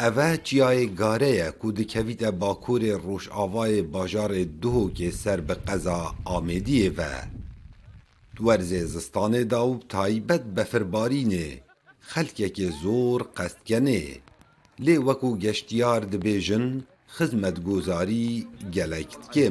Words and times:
اوه 0.00 0.36
چیای 0.36 0.86
گاره 0.94 1.50
کو 1.50 1.72
دکویت 1.72 2.24
باکور 2.24 2.82
روش 2.82 3.28
آوای 3.28 3.82
باجار 3.82 4.44
دو 4.44 4.90
که 4.94 5.10
سر 5.10 5.40
به 5.40 5.54
قضا 5.54 6.14
آمدیه 6.24 6.90
و 6.98 7.02
ورز 8.40 8.74
زستان 8.74 9.44
داو 9.44 9.80
تایبت 9.88 10.44
بفربارینه 10.44 11.60
خلکێکی 12.12 12.68
زۆر 12.82 13.20
قەستکەنێ 13.36 14.04
لێ 14.84 14.96
وەکو 15.06 15.30
گەشتیار 15.44 16.02
دەبێژن 16.12 16.66
خزمەت 17.14 17.56
گوزاری 17.66 18.46
گەلەکتکێ 18.74 19.46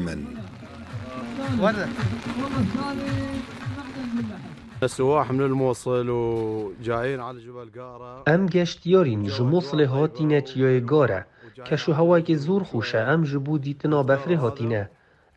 سواح 4.86 5.32
من 5.32 5.42
الموصل 5.42 6.10
وجايين 6.10 7.20
على 7.20 7.40
جبل 7.40 7.70
قارة. 7.80 8.24
أم 8.28 8.46
جشت 8.46 8.88
يورين 8.88 9.24
جموصل 9.24 9.82
هاتينة 9.82 10.44
يوي 10.56 10.80
قارة 10.80 11.26
كشو 11.66 11.92
هوای 11.92 12.36
زور 12.36 12.64
خوشه 12.64 13.14
ام 13.14 13.24
جبو 13.24 13.58
ديتنا 13.58 14.02
بفري 14.02 14.36
هاتينة 14.36 14.88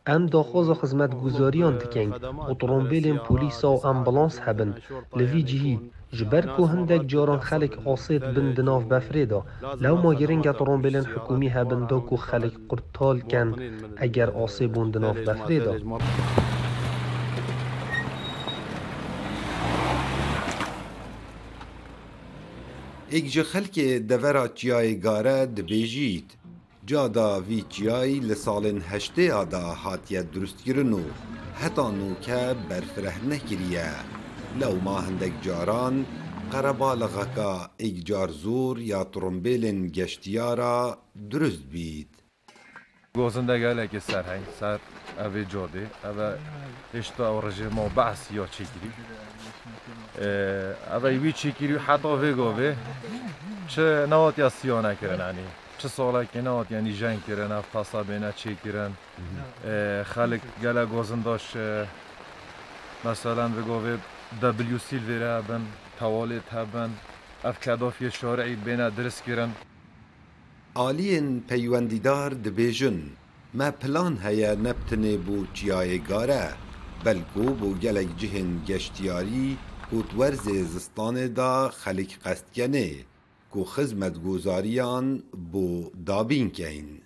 ام 0.08 0.26
داخواز 0.26 0.70
خزمت 0.70 1.14
گزاریان 1.14 1.78
تکنگ 1.78 2.14
و 2.48 2.54
ترومبیل 2.54 3.18
پولیس 3.18 3.64
و 3.64 3.80
امبلانس 3.84 4.40
هبند 4.40 4.82
لوی 5.16 5.42
جهی 5.42 5.78
جبر 6.12 6.46
کو 6.46 6.64
هندک 6.64 7.06
جاران 7.06 7.40
خلق 7.40 7.88
آسید 7.88 8.22
بن 8.34 8.52
دناف 8.52 8.84
بفریدا 8.84 9.42
لو 9.80 9.96
ما 9.96 10.14
گرنگ 10.14 10.52
ترومبیل 10.52 10.96
حکومی 10.96 11.48
هبند 11.48 11.88
دا 11.88 12.00
کو 12.00 12.16
خلق 12.16 12.52
قرطال 12.68 13.20
کن 13.20 13.54
اگر 13.96 14.30
آسیبون 14.30 14.90
دناف 14.90 15.16
بفریدا 15.16 15.74
ایک 23.12 23.42
خلک 23.42 23.78
دورا 24.08 24.48
چیای 24.48 25.00
گاره 25.00 25.46
ده 25.46 25.62
بیجید 25.62 26.30
جا 26.86 27.08
دا 27.08 27.40
وی 27.40 28.20
لسالن 28.20 28.80
هشته 28.80 29.32
آدا 29.32 29.74
حاتیه 29.74 30.22
درست 30.22 30.64
گرنو. 30.64 31.00
حتا 31.54 31.90
نو 31.90 32.14
که 32.14 32.56
برفره 32.68 33.26
نکریه. 33.26 33.90
لو 34.60 34.80
ما 34.80 35.00
هندک 35.00 35.32
جاران 35.42 36.06
قربا 36.52 36.94
لغکا 36.94 37.70
ایک 37.76 38.06
جار 38.06 38.28
زور 38.28 38.78
یا 38.78 39.04
ترمبیلن 39.04 39.86
گشتیارا 39.86 40.98
درست 41.30 41.62
بید 41.72 42.19
گوزنده 43.14 43.58
گل 43.58 43.78
ای 43.78 43.88
که 43.88 44.00
سر 44.00 44.22
هنگ 44.22 44.44
سر 44.60 44.78
اوی 45.18 45.44
جا 45.44 45.66
دی 45.66 45.86
اوی 46.04 46.34
هشتا 46.94 47.34
و 47.34 47.40
رجی 47.40 47.64
ما 47.64 47.88
بحث 47.88 48.30
یا 48.30 48.46
چی 48.46 48.64
کری 48.64 48.92
اوی 50.94 51.16
اوی 51.16 51.32
چی 51.32 51.52
کری 51.52 51.76
حتا 51.76 52.16
وی 52.16 52.34
گا 52.34 52.54
چه 53.68 54.06
نوات 54.10 54.38
یا 54.38 54.48
سیا 54.48 54.80
نکرن 54.80 55.18
یعنی 55.18 55.44
چه 55.78 55.88
ساله 55.88 56.26
که 56.26 56.40
نوات 56.42 56.70
یعنی 56.70 56.92
جنگ 56.92 57.24
کرن 57.26 57.52
اف 57.52 57.66
تصابه 57.74 58.18
نا 58.18 58.32
چی 58.32 58.56
کرن. 58.64 58.92
خلق 60.04 60.40
گل 60.62 60.86
گوزنداش 60.86 61.56
مثلا 63.04 63.48
وی 63.48 63.62
گا 63.62 63.80
وی 63.80 63.98
دبلیو 64.42 64.78
سیل 64.78 65.04
وی 65.04 65.18
را 65.18 65.42
بند 65.42 65.66
توالیت 65.98 66.48
ها 66.48 66.66
اف 67.44 67.60
کداف 67.60 68.02
یا 68.02 68.10
شارعی 68.10 68.56
بین 68.56 68.88
درست 68.88 69.24
کرن. 69.24 69.50
آلین 70.74 71.40
پیوندیدار 71.40 72.30
د 72.30 72.48
ما 73.54 73.70
پلان 73.70 74.16
های 74.16 74.56
نبتنی 74.56 75.16
بو 75.16 75.46
چیای 75.54 75.98
گاره 75.98 76.48
بلکو 77.04 77.42
بو 77.42 77.74
گلک 77.74 78.16
جهن 78.16 78.64
گشتیاری 78.68 79.58
کوتورز 79.90 80.48
زستان 80.74 81.26
دا 81.26 81.68
خلیک 81.68 82.18
قستگنه 82.18 82.90
کو 83.50 83.64
خدمت 83.64 84.22
گزاریان 84.22 85.22
بو 85.52 85.90
دابین 86.06 86.50
کین 86.50 87.00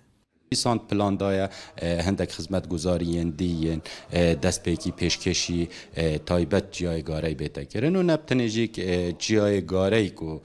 سانت 0.53 0.81
پلان 0.87 1.17
دایا 1.17 1.49
هندک 1.81 2.31
خدمت 2.31 2.69
گزارین 2.69 3.29
دیین 3.29 3.81
دست 4.43 4.63
پیکی 4.63 4.91
پیشکشی 4.91 5.69
تایبت 6.25 6.71
جای 6.71 7.01
گاره 7.01 7.33
بیتا 7.33 7.63
کرن 7.63 7.95
و 7.95 8.03
نبتنیجی 8.03 8.67
جای 9.19 9.61
کو 10.09 10.39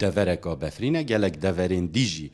دەڤەرێکا 0.00 0.52
بەفرینە 0.62 1.02
gelek 1.10 1.34
deverên 1.44 1.86
dijî 1.94 2.28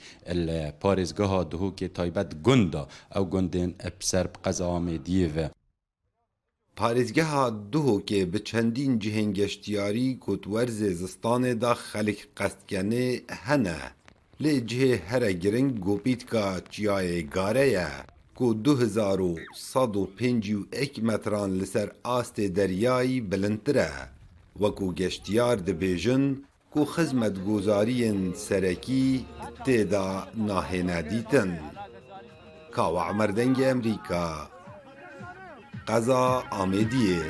li 0.47 0.61
parêzgeha 0.83 1.41
dihokê 1.53 1.89
taybet 1.99 2.31
gunda 2.47 2.83
ew 3.19 3.25
gundên 3.33 3.71
ser 4.11 4.27
qezamê 4.45 4.97
diye 5.07 5.29
ve. 5.35 5.47
Parêzgeha 6.81 7.45
duhokê 7.73 8.21
bi 8.33 8.41
çendîn 8.49 8.93
cihên 9.03 9.31
geştiyarî 9.41 10.09
kotwerzê 10.25 10.91
zistanê 11.03 11.55
da 11.61 11.73
xelik 11.89 12.21
qestkenê 12.39 13.09
hene. 13.47 13.81
Lê 14.43 14.55
cihê 14.69 14.93
here 15.09 15.33
giring 15.33 15.71
gopîtka 15.87 16.45
çiyayê 16.73 17.21
gare 17.37 17.67
ye. 17.77 17.91
کو 18.39 18.55
2151 18.55 21.03
متران 21.03 21.59
لسر 21.59 21.93
آست 22.05 22.41
دریایی 22.41 23.21
بلندتره 23.21 24.09
وکو 24.61 24.93
گشتیار 25.01 25.57
دبیجن 25.57 26.37
کو 26.77 26.85
خزمت 26.85 27.45
گزاری 27.45 28.05
سرکی 28.35 29.27
تیدا 29.65 30.27
ناهینا 30.35 31.01
دیتن 31.01 31.59
عمر 32.99 33.27
دنگ 33.27 33.63
امریکا 33.65 34.49
قضا 35.89 36.43
آمدیه 36.51 37.23